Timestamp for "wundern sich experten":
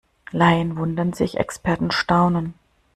0.77-1.91